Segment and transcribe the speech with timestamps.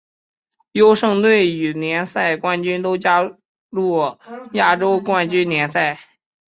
[0.71, 3.21] 优胜队与联赛冠军都加
[3.69, 4.17] 入
[4.53, 5.99] 亚洲冠军联赛。